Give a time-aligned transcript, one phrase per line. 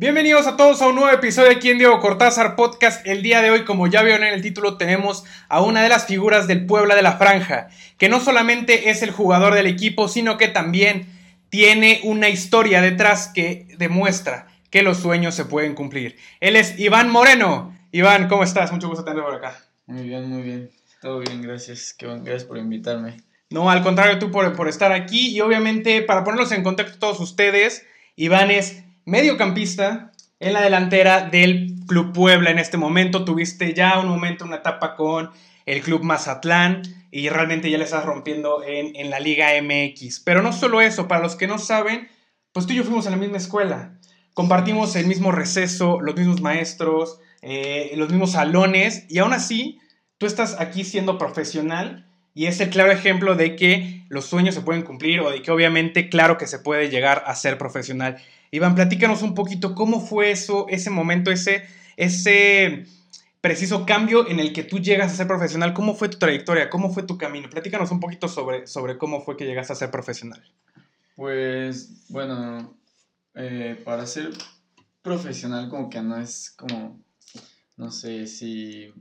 [0.00, 3.04] Bienvenidos a todos a un nuevo episodio aquí en Diego Cortázar Podcast.
[3.04, 6.06] El día de hoy, como ya vieron en el título, tenemos a una de las
[6.06, 7.68] figuras del Puebla de la Franja,
[7.98, 11.08] que no solamente es el jugador del equipo, sino que también
[11.48, 16.14] tiene una historia detrás que demuestra que los sueños se pueden cumplir.
[16.38, 17.76] Él es Iván Moreno.
[17.90, 18.70] Iván, ¿cómo estás?
[18.70, 19.58] Mucho gusto tenerte por acá.
[19.86, 20.70] Muy bien, muy bien.
[21.02, 21.92] Todo bien, gracias.
[21.92, 23.16] Qué bueno, gracias por invitarme.
[23.50, 25.34] No, al contrario, tú por, por estar aquí.
[25.34, 31.76] Y obviamente, para ponerlos en contexto todos ustedes, Iván es mediocampista en la delantera del
[31.86, 33.24] Club Puebla en este momento.
[33.24, 35.30] Tuviste ya un momento, una etapa con
[35.64, 40.20] el Club Mazatlán y realmente ya le estás rompiendo en, la Liga MX.
[40.20, 42.08] Pero no solo eso, para los que no saben,
[42.52, 43.98] pues tú y yo fuimos en la misma escuela.
[44.34, 49.80] Compartimos el mismo receso, los mismos maestros, eh, los mismos salones y aún así
[50.18, 52.07] tú estás aquí siendo profesional
[52.38, 55.50] y es el claro ejemplo de que los sueños se pueden cumplir o de que
[55.50, 58.18] obviamente claro que se puede llegar a ser profesional.
[58.52, 62.86] Iván, platícanos un poquito cómo fue eso, ese momento, ese, ese
[63.40, 65.74] preciso cambio en el que tú llegas a ser profesional.
[65.74, 66.70] ¿Cómo fue tu trayectoria?
[66.70, 67.50] ¿Cómo fue tu camino?
[67.50, 70.40] Platícanos un poquito sobre, sobre cómo fue que llegaste a ser profesional.
[71.16, 72.72] Pues, bueno,
[73.34, 74.30] eh, para ser
[75.02, 77.00] profesional como que no es como,
[77.76, 78.94] no sé, si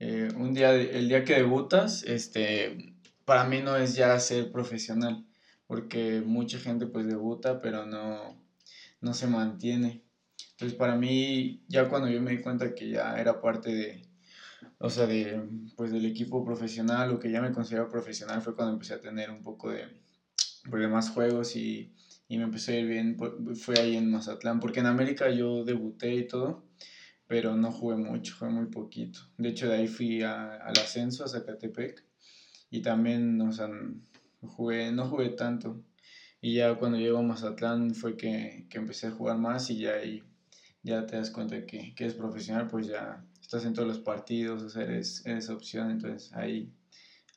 [0.00, 5.26] eh, un día, el día que debutas, este, para mí no es ya ser profesional,
[5.66, 8.40] porque mucha gente pues debuta, pero no,
[9.00, 10.02] no se mantiene.
[10.52, 14.08] Entonces para mí, ya cuando yo me di cuenta que ya era parte de,
[14.78, 15.42] o sea, de,
[15.76, 19.30] pues del equipo profesional o que ya me considero profesional fue cuando empecé a tener
[19.30, 19.84] un poco de,
[20.68, 21.92] pues, de más juegos y,
[22.28, 23.16] y me empecé a ir bien,
[23.56, 26.64] fue ahí en Mazatlán, porque en América yo debuté y todo,
[27.28, 29.20] pero no jugué mucho, jugué muy poquito.
[29.36, 32.04] De hecho, de ahí fui al ascenso a Zacatepec
[32.70, 33.68] y también, o sea,
[34.40, 35.84] jugué, no jugué tanto.
[36.40, 39.94] Y ya cuando llego a Mazatlán fue que, que empecé a jugar más y ya
[39.94, 40.22] ahí
[40.82, 44.62] ya te das cuenta que, que eres profesional, pues ya estás en todos los partidos,
[44.62, 46.72] o sea, eres, eres opción, entonces ahí,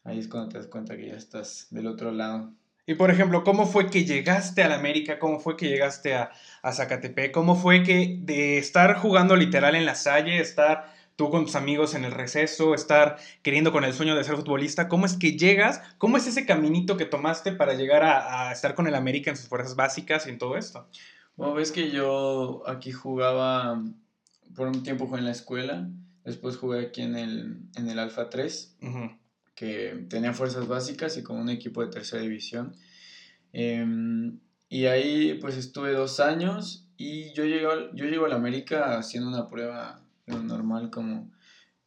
[0.04, 2.54] ahí es cuando te das cuenta que ya estás del otro lado.
[2.92, 5.18] Y por ejemplo, ¿cómo fue que llegaste a la América?
[5.18, 6.32] ¿Cómo fue que llegaste a,
[6.62, 7.32] a Zacatepec?
[7.32, 11.96] ¿Cómo fue que de estar jugando literal en la Salle, estar tú con tus amigos
[11.96, 15.82] en el receso, estar queriendo con el sueño de ser futbolista, ¿cómo es que llegas?
[16.00, 19.48] ¿Cómo es ese caminito que tomaste para llegar a, estar con el América en sus
[19.48, 20.86] fuerzas básicas y en todo esto?
[21.38, 23.82] Bueno, ves que yo aquí jugaba,
[24.54, 25.88] por un tiempo jugué en la escuela,
[26.26, 28.76] después jugué aquí en el, en el Alfa 3,
[29.56, 32.76] que tenía fuerzas básicas y con un equipo de tercera división.
[33.54, 34.40] Em,
[34.70, 39.30] y ahí pues estuve dos años y yo llego, yo llego a la América haciendo
[39.30, 41.30] una prueba normal como,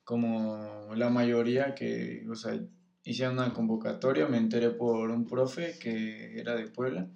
[0.02, 2.60] como la mayoría que, o sea,
[3.04, 7.08] hice una convocatoria, me enteré por un profe que era de Puebla,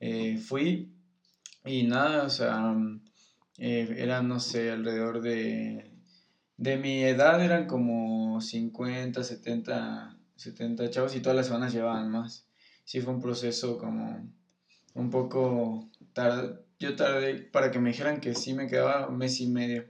[0.00, 0.88] eh, fui
[1.64, 2.76] y nada, o sea,
[3.58, 5.95] eh, eran, no sé, alrededor de,
[6.56, 12.48] de mi edad eran como 50, 70, 70 chavos y todas las semanas llevaban más.
[12.84, 14.30] Sí fue un proceso como
[14.94, 19.40] un poco tarde, yo tardé para que me dijeran que sí me quedaba un mes
[19.40, 19.86] y medio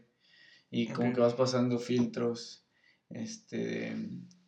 [0.70, 2.64] y como que vas pasando filtros,
[3.08, 3.96] este,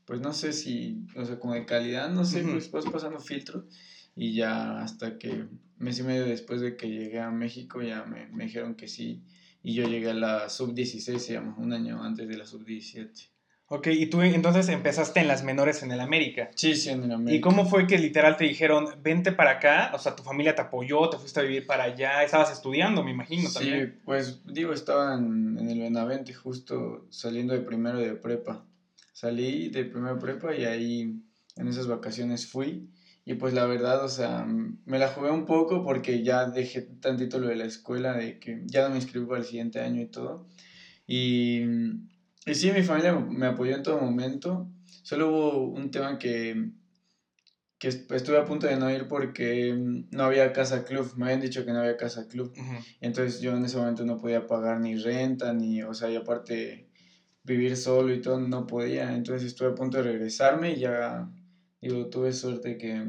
[0.04, 3.64] pues no sé si, o sea, como de calidad, no sé, pues vas pasando filtros
[4.16, 5.46] y ya hasta que
[5.76, 9.22] mes y medio después de que llegué a México ya me, me dijeron que sí
[9.68, 13.28] y yo llegué a la sub-16, se llama, un año antes de la sub-17.
[13.66, 16.50] Ok, y tú entonces empezaste en las menores en el América.
[16.54, 17.36] Sí, sí, en el América.
[17.36, 19.90] ¿Y cómo fue que literal te dijeron, vente para acá?
[19.94, 23.10] O sea, tu familia te apoyó, te fuiste a vivir para allá, estabas estudiando, me
[23.10, 23.88] imagino también.
[23.88, 28.64] Sí, pues digo, estaba en, el Benavente justo saliendo de primero de prepa.
[29.12, 31.22] Salí de primero de prepa y ahí
[31.56, 32.88] en esas vacaciones fui.
[33.28, 37.38] Y pues la verdad, o sea, me la jugué un poco porque ya dejé tantito
[37.38, 40.06] lo de la escuela, de que ya no me inscribí para el siguiente año y
[40.06, 40.46] todo.
[41.06, 41.60] Y
[42.46, 44.66] y sí, mi familia me apoyó en todo momento.
[45.02, 46.70] Solo hubo un tema que,
[47.78, 49.74] que estuve a punto de no ir porque
[50.10, 51.12] no había casa club.
[51.16, 52.50] Me habían dicho que no había casa club.
[53.00, 56.86] Entonces yo en ese momento no podía pagar ni renta, ni, o sea, y aparte
[57.42, 59.14] vivir solo y todo, no podía.
[59.14, 61.28] Entonces estuve a punto de regresarme y ya,
[61.80, 63.04] digo, tuve suerte que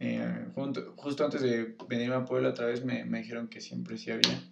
[0.00, 0.46] eh,
[0.96, 4.42] justo antes de venirme a Puebla otra vez me, me dijeron que siempre sí había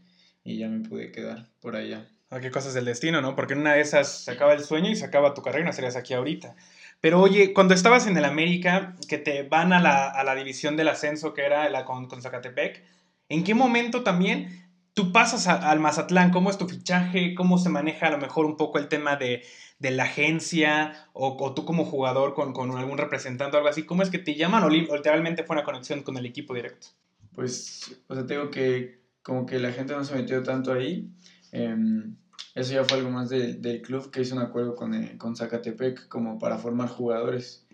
[0.43, 2.09] y ya me pude quedar por allá
[2.41, 3.35] qué cosas del destino, ¿no?
[3.37, 5.67] Porque en una de esas se acaba el sueño y se acaba tu carrera y
[5.67, 6.55] no serías aquí ahorita.
[7.01, 10.77] Pero oye, cuando estabas en el América, que te van a la, a la división
[10.77, 12.83] del ascenso, que era la con, con Zacatepec,
[13.29, 14.64] ¿en qué momento también
[14.95, 16.31] tú pasas al Mazatlán?
[16.31, 17.35] ¿Cómo es tu fichaje?
[17.35, 19.43] ¿Cómo se maneja a lo mejor un poco el tema de,
[19.79, 21.09] de la agencia?
[21.13, 23.85] O, o, tú como jugador con, con, algún representante o algo así?
[23.85, 26.87] ¿Cómo es que te llaman o literalmente fue una conexión con el equipo directo?
[27.35, 31.11] Pues, o sea, tengo que como que la gente no se metió tanto ahí.
[31.51, 32.15] Em,
[32.55, 36.07] eso ya fue algo más del club que hizo un acuerdo con, eh, con Zacatepec
[36.09, 37.67] como para formar jugadores.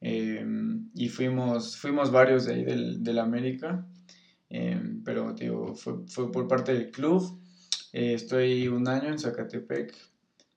[0.00, 3.84] Em, y fuimos, fuimos varios de ahí del, del América,
[4.50, 7.40] em, pero digo, fue, fue, por parte del club.
[7.92, 9.94] Eh, estoy un año en Zacatepec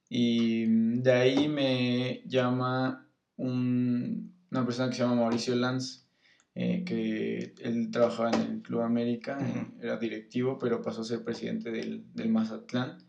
[0.09, 0.65] y
[1.01, 3.07] de ahí me llama
[3.37, 6.07] un, una persona que se llama Mauricio Lanz,
[6.53, 9.39] eh, que él trabajaba en el Club América,
[9.81, 12.99] era directivo, pero pasó a ser presidente del, del Mazatlán.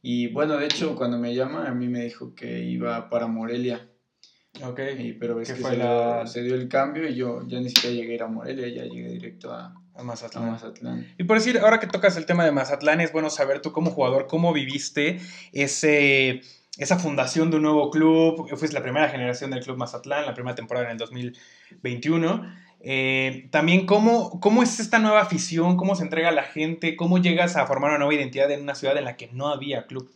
[0.00, 3.90] Y bueno, de hecho, cuando me llama, a mí me dijo que iba para Morelia.
[4.62, 4.80] Ok.
[5.18, 5.62] pero es que
[6.26, 8.84] se, dio el cambio y yo ya ni siquiera llegué a ir a Morelia, ya
[8.84, 10.50] llegué directo a, a Mazatlán.
[10.50, 11.06] Mazatlán.
[11.18, 13.90] Y por decir, ahora que tocas el tema de Mazatlán, es bueno saber tú como
[13.90, 15.20] jugador, cómo viviste
[15.52, 16.42] ese,
[16.78, 18.48] esa fundación de un nuevo club.
[18.56, 22.64] Fuiste la primera generación del Club Mazatlán, la primera temporada en el 2021.
[22.86, 27.18] Eh, también cómo, cómo es esta nueva afición, cómo se entrega a la gente, cómo
[27.18, 30.10] llegas a formar una nueva identidad en una ciudad en la que no había club.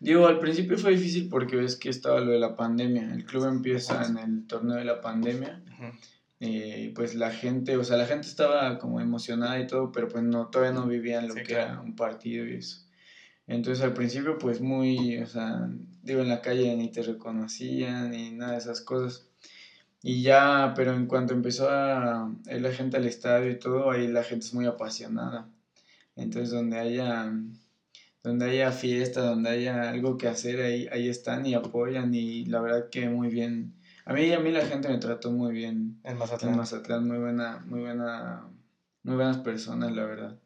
[0.00, 3.02] Digo, al principio fue difícil porque ves que estaba lo de la pandemia.
[3.12, 5.60] El club empieza en el torneo de la pandemia.
[6.40, 10.22] Eh, pues la gente, o sea, la gente estaba como emocionada y todo, pero pues
[10.22, 12.82] no, todavía no vivían lo que era un partido y eso.
[13.46, 15.68] Entonces al principio pues muy, o sea,
[16.02, 19.26] digo, en la calle ni te reconocían ni nada de esas cosas.
[20.02, 24.06] Y ya, pero en cuanto empezó a ir la gente al estadio y todo, ahí
[24.08, 25.48] la gente es muy apasionada.
[26.16, 27.32] Entonces, donde haya,
[28.22, 32.14] donde haya fiesta, donde haya algo que hacer, ahí, ahí están y apoyan.
[32.14, 33.74] Y la verdad que muy bien.
[34.08, 36.00] A mí, a mí la gente me trató muy bien.
[36.02, 36.52] En Mazatlán.
[36.52, 38.48] En Mazatlán, muy buena, muy buena,
[39.02, 40.38] muy buenas personas, la verdad.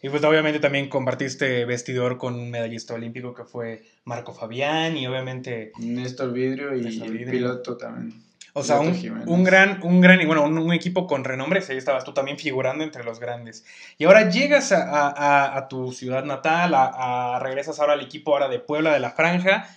[0.00, 5.08] Y pues obviamente también compartiste vestidor con un medallista olímpico que fue Marco Fabián y
[5.08, 5.72] obviamente...
[5.80, 8.22] Néstor Vidrio y el piloto también.
[8.52, 12.38] O sea, un, gran, un gran, bueno, un, equipo con renombre, ahí estabas tú también
[12.38, 13.64] figurando entre los grandes.
[13.98, 18.92] Y ahora llegas a, tu ciudad natal, a, regresas ahora al equipo ahora de Puebla
[18.92, 19.68] de la Franja.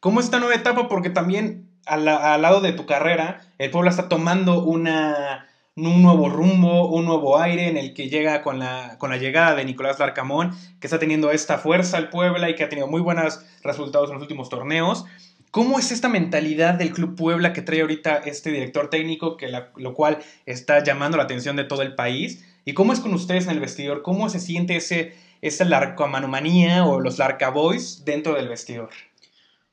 [0.00, 0.88] ¿Cómo esta nueva etapa?
[0.88, 6.88] Porque también al, lado de tu carrera, el Puebla está tomando una, un nuevo rumbo,
[6.88, 10.56] un nuevo aire en el que llega con la, con la llegada de Nicolás Larcamón,
[10.80, 14.14] que está teniendo esta fuerza el Puebla y que ha tenido muy buenos resultados en
[14.14, 15.04] los últimos torneos.
[15.50, 19.94] ¿Cómo es esta mentalidad del Club Puebla que trae ahorita este director técnico, que lo
[19.94, 22.44] cual está llamando la atención de todo el país?
[22.64, 24.02] ¿Y cómo es con ustedes en el vestidor?
[24.02, 28.90] ¿Cómo se siente ese, esa larcamanomanía o los larcaboys dentro del vestidor?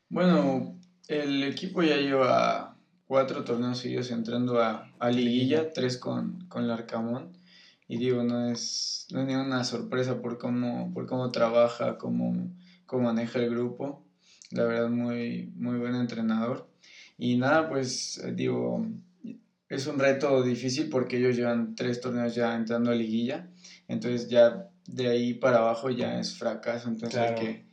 [0.10, 0.74] Bueno,
[1.08, 7.38] el equipo ya lleva cuatro torneos seguidos entrando a, a liguilla, tres con, con Larcamón.
[7.88, 12.50] Y digo, no es, no es ninguna sorpresa por cómo, por cómo trabaja, cómo,
[12.86, 14.04] cómo maneja el grupo
[14.52, 16.68] la verdad muy, muy buen entrenador.
[17.18, 18.86] Y nada, pues eh, digo,
[19.70, 23.50] es un reto difícil porque ellos llevan tres torneos ya entrando a liguilla,
[23.88, 27.67] entonces ya de ahí para abajo ya es fracaso, entonces hay, que,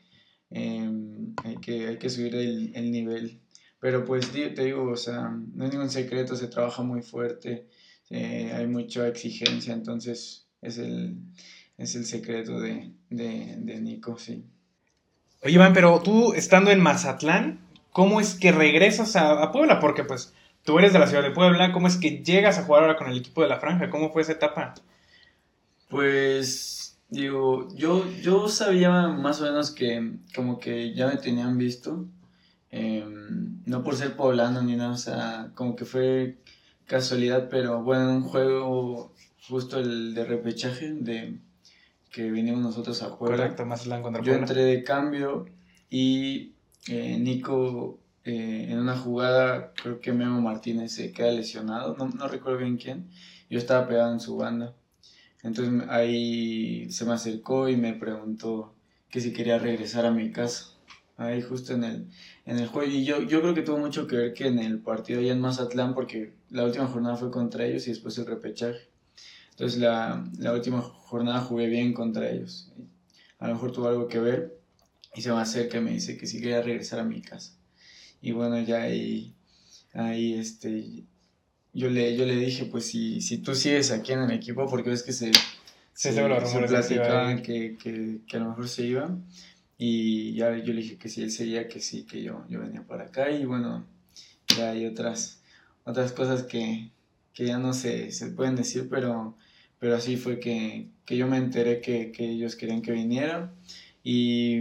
[0.54, 3.40] em, hay, que, hay que subir el, el, nivel.
[3.80, 7.68] Pero pues te digo, o sea, no es ningún secreto, se trabaja muy fuerte,
[8.10, 11.18] eh, hay mucha exigencia, entonces es el,
[11.76, 14.44] es el secreto de, de, de Nico, sí.
[15.44, 17.60] Oye, Iván, pero tú estando en Mazatlán,
[17.90, 19.78] ¿cómo es que regresas a, Puebla?
[19.78, 22.82] Porque pues tú eres de la ciudad de Puebla, ¿cómo es que llegas a jugar
[22.82, 23.90] ahora con el equipo de la franja?
[23.90, 24.74] ¿Cómo fue esa etapa?
[25.90, 26.73] Pues,
[27.14, 32.06] digo, yo, yo sabía más o menos que como que ya me tenían visto,
[32.70, 36.38] em, no por ser poblano ni nada, o sea, como que fue
[36.86, 39.14] casualidad, pero bueno, un juego
[39.48, 41.38] justo el de repechaje de
[42.10, 43.36] que vinimos nosotros a jugar.
[43.36, 45.46] Correcto, Mazatlán contra Yo entré de cambio
[45.90, 46.54] y
[46.88, 52.28] eh, Nico eh, en una jugada, creo que Memo Martínez se queda lesionado, no, no
[52.28, 53.08] recuerdo bien quién,
[53.50, 54.74] yo estaba pegado en su banda.
[55.44, 58.74] Entonces ahí se me acercó y me preguntó
[59.10, 60.70] que si quería regresar a mi casa.
[61.16, 62.08] Ahí justo en el,
[62.46, 62.90] en el juego.
[62.90, 65.40] Y yo, yo creo que tuvo mucho que ver que en el partido allá en
[65.40, 68.88] Mazatlán, porque la última jornada fue contra ellos y después el repechaje.
[69.50, 72.72] Entonces la, la, última jornada jugué bien contra ellos.
[73.38, 74.58] A lo mejor tuvo algo que ver
[75.14, 77.52] y se me acerca y me dice que si quería regresar a mi casa.
[78.20, 79.34] Y bueno, ya ahí,
[79.92, 81.04] ahí este,
[81.74, 84.90] yo, le, yo le dije, pues si, si tú sigues aquí en el equipo, porque
[84.90, 85.32] ves que se,
[85.92, 89.16] se, se platicaban que, que, que, a lo mejor se iba.
[89.76, 92.82] Y ya yo le dije que si él seguía, que sí, que yo, yo venía
[92.82, 93.30] para acá.
[93.30, 93.84] Y bueno,
[94.56, 95.42] ya hay otras,
[95.84, 96.90] otras cosas que,
[97.34, 99.36] que ya no se, se pueden decir, pero
[99.84, 103.52] pero así fue que, que yo me enteré que, que, ellos querían que viniera.
[104.02, 104.60] Y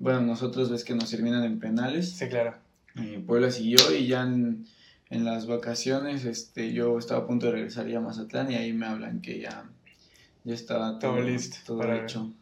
[0.00, 2.10] bueno, nosotros ves que nos terminan en penales.
[2.10, 2.56] Sí, claro.
[2.96, 4.66] Eh, Puebla siguió y ya en,
[5.10, 8.72] en, las vacaciones este, yo estaba a punto de regresar ya a Mazatlán y ahí
[8.72, 9.64] me hablan que ya,
[10.44, 12.32] ya estaba todo, listo, todo hecho.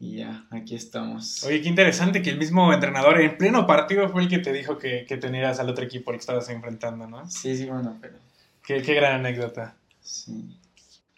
[0.00, 1.44] Y ya, aquí estamos.
[1.44, 4.76] Oye, qué interesante que el mismo entrenador en pleno partido fue el que te dijo
[4.76, 7.28] que, que tenías al otro equipo al que estabas enfrentando, ¿no?
[7.30, 8.18] Sí, sí, bueno, pero...
[8.66, 9.76] Qué, qué gran anécdota.
[10.00, 10.58] Sí.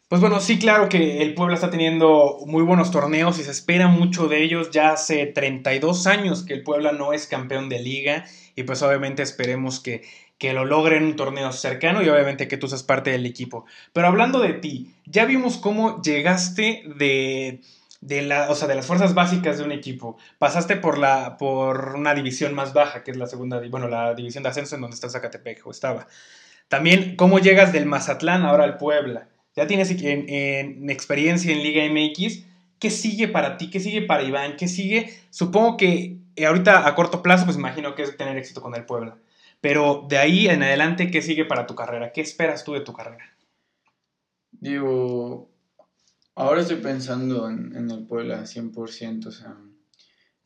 [0.09, 3.89] Pues bueno, sí, claro que el Puebla está teniendo muy buenos torneos y se espera
[3.89, 4.71] mucho de ellos.
[4.71, 9.25] Ya hace 32 años que el Puebla no es campeón de liga y pues obviamente
[9.25, 10.05] esperemos que,
[10.39, 13.65] que lo logren en un torneo cercano y obviamente que tú seas parte del equipo.
[13.93, 17.61] Pero hablando de ti, ya vimos cómo llegaste de,
[18.01, 20.19] de, la, o sea, de las fuerzas básicas de un equipo.
[20.39, 24.43] Pasaste por, la, por una división más baja, que es la segunda, bueno, la división
[24.43, 26.07] de ascenso en donde está Zacatepec o estaba.
[26.69, 32.45] También cómo llegas del Mazatlán ahora al Puebla ya tienes en, experiencia en Liga MX,
[32.79, 33.71] ¿qué sigue para ti?
[33.71, 34.57] ¿Qué sigue para Iván?
[34.57, 35.11] ¿Qué sigue?
[35.31, 38.85] Supongo que eh, ahorita a corto plazo, pues imagino que es tener éxito con el
[38.85, 39.17] Puebla.
[39.61, 42.13] Pero de ahí en adelante, ¿qué sigue para tu carrera?
[42.13, 43.37] ¿Qué esperas tú de tu carrera?
[44.53, 45.51] Digo,
[46.35, 49.57] ahora estoy pensando en, en el Puebla 100%, o sea,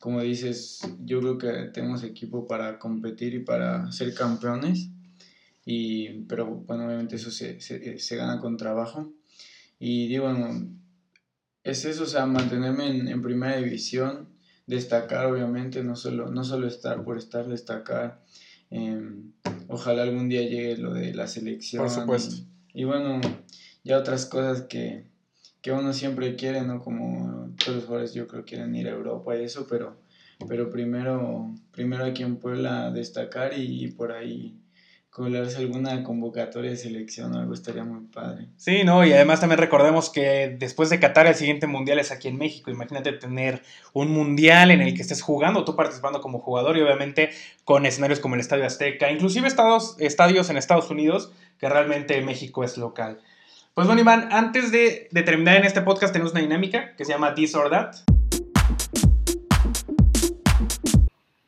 [0.01, 4.89] como dices, yo creo que tenemos equipo para competir y para ser campeones.
[5.63, 9.13] Y, pero bueno, obviamente eso se, se, se gana con trabajo.
[9.77, 10.27] Y digo,
[11.63, 14.29] es eso, o sea, mantenerme en, en, primera división,
[14.65, 18.23] destacar obviamente, no solo, no solo estar por estar, destacar.
[18.71, 19.33] Em,
[19.67, 21.83] ojalá algún día llegue lo de la selección.
[21.83, 22.35] Por supuesto.
[22.73, 23.21] Y, bueno,
[23.83, 25.03] ya otras cosas que,
[25.61, 26.81] que uno siempre quiere, ¿no?
[26.81, 29.97] Como todos los jugadores yo creo quieren ir a Europa y eso, pero,
[30.47, 34.60] pero primero, primero aquí en Puebla destacar y por ahí
[35.11, 38.47] colarse alguna convocatoria de selección o algo estaría muy padre.
[38.55, 42.29] Sí, no, y además también recordemos que después de Qatar el siguiente mundial es aquí
[42.29, 42.71] en México.
[42.71, 47.31] Imagínate tener un mundial en el que estés jugando, tú participando como jugador y obviamente
[47.65, 52.63] con escenarios como el Estadio Azteca, inclusive estados, estadios en Estados Unidos, que realmente México
[52.63, 53.19] es local.
[53.73, 57.11] Pues bueno, Iván, antes de, de terminar en este podcast tenemos una dinámica que se
[57.11, 57.95] llama This or That.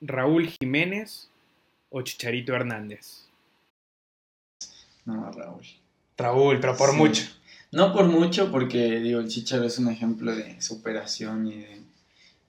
[0.01, 1.29] Raúl Jiménez
[1.89, 3.23] o Chicharito Hernández.
[5.05, 5.63] No, Raúl.
[6.17, 7.23] Raúl, pero por mucho.
[7.71, 11.65] No por mucho, porque digo, el Chicharo es un ejemplo de superación y,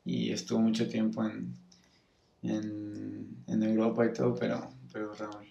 [0.04, 1.54] y estuvo mucho tiempo en,
[2.42, 5.48] en, Europa y todo, pero, pero Raúl.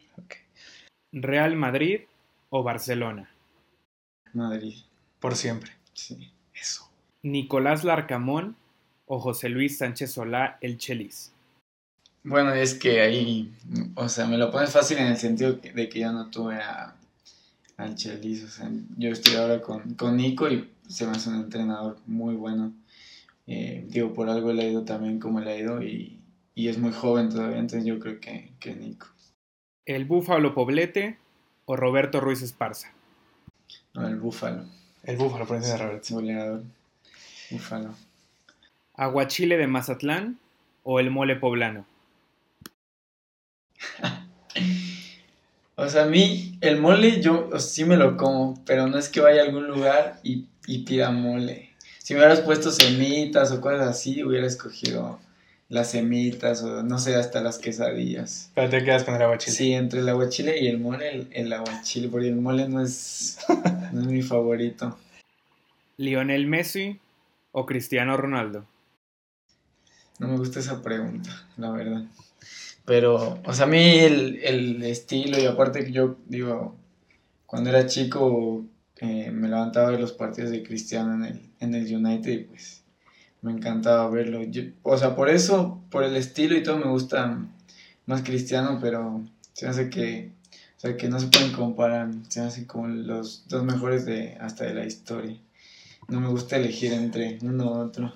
[1.11, 2.01] ¿Real Madrid
[2.49, 3.29] o Barcelona?
[4.33, 4.75] Madrid.
[5.19, 5.71] Por siempre.
[5.93, 6.31] Sí.
[6.53, 6.89] Eso.
[7.23, 8.55] ¿Nicolás Larcamón
[9.07, 11.32] o José Luis Sánchez Solá, el Chelis?
[12.23, 13.53] Bueno, es que ahí,
[13.95, 16.95] o sea, me lo pones fácil en el sentido de que yo no tuve a,
[17.75, 21.35] al Chelis, o sea, yo estoy ahora con, con Nico y se me hace un
[21.35, 22.73] entrenador muy bueno.
[23.45, 26.17] Eh, digo, por algo le ha ido también como le ha ido y,
[26.55, 29.07] y, es muy joven todavía, entonces yo creo que, que Nico.
[29.85, 31.17] ¿El Búfalo Poblete
[31.65, 32.93] o Roberto Ruiz Esparza?
[33.93, 34.63] No, el Búfalo.
[35.03, 36.13] El Búfalo, por de Roberto.
[36.15, 36.63] Goleador.
[37.51, 37.93] Búfalo.
[38.93, 40.39] ¿Aguachile de Mazatlán
[40.83, 41.85] o el Mole Poblano?
[45.83, 49.21] O sea, a mí el mole yo sí me lo como, pero no es que
[49.21, 50.47] vaya a algún lugar y,
[50.85, 51.69] pida mole.
[51.99, 55.19] Si me hubieras puesto semitas o cosas así, hubiera escogido
[55.69, 58.51] las semitas o no sé, hasta las quesadillas.
[58.55, 59.55] Pero te quedas con el aguachile.
[59.55, 63.37] Sí, entre el aguachile y el mole, el, el aguachile, porque el mole no es,
[63.91, 64.97] no es mi favorito.
[65.97, 66.99] ¿Lionel Messi
[67.51, 68.65] o Cristiano Ronaldo?
[70.19, 72.03] No me gusta esa pregunta, la verdad.
[72.85, 76.75] Pero, o sea, a mí el, el estilo y aparte que yo, digo,
[77.45, 78.65] cuando era chico
[78.97, 82.43] eh, me levantaba a ver los partidos de Cristiano en el, en el United y
[82.45, 82.83] pues
[83.41, 84.41] me encantaba verlo.
[84.83, 87.45] o sea, por eso, por el estilo y todo me gusta
[88.05, 89.21] más Cristiano, pero
[89.51, 90.31] se hace que,
[90.77, 94.63] o sea, que no se pueden comparar, se hacen como los dos mejores de hasta
[94.65, 95.37] de la historia.
[96.07, 98.13] No me gusta elegir entre uno u otro.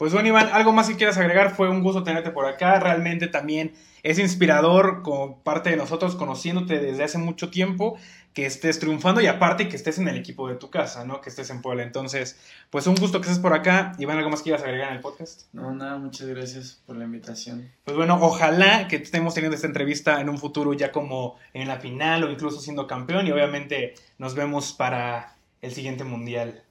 [0.00, 2.80] Pues bueno, Iván, algo más que quieras agregar, fue un gusto tenerte por acá.
[2.80, 7.98] Realmente también es inspirador como parte de nosotros, conociéndote desde hace mucho tiempo,
[8.32, 11.20] que estés triunfando y aparte que estés en el equipo de tu casa, ¿no?
[11.20, 11.82] Que estés en Puebla.
[11.82, 12.40] Entonces,
[12.70, 13.92] pues un gusto que estés por acá.
[13.98, 15.42] Iván, ¿algo más que quieras agregar en el podcast?
[15.52, 17.70] No, nada, muchas gracias por la invitación.
[17.84, 21.78] Pues bueno, ojalá que estemos teniendo esta entrevista en un futuro ya como en la
[21.78, 26.62] final o incluso siendo campeón y obviamente nos vemos para el siguiente mundial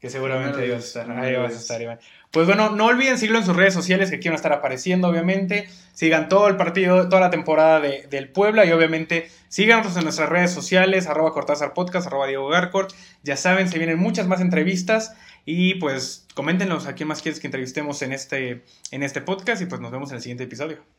[0.00, 1.98] que seguramente ahí vas a estar, ahí vas a estar, Iván.
[2.30, 5.08] Pues bueno, no olviden seguirlo en sus redes sociales que aquí van a estar apareciendo,
[5.08, 5.68] obviamente.
[5.94, 10.28] Sigan todo el partido, toda la temporada de, del Puebla y obviamente síganos en nuestras
[10.28, 12.92] redes sociales, arroba Cortázar Podcast, arroba Diego Garcort.
[13.22, 15.14] Ya saben, se vienen muchas más entrevistas
[15.46, 19.66] y pues coméntenos a quién más quieres que entrevistemos en este, en este podcast y
[19.66, 20.95] pues nos vemos en el siguiente episodio.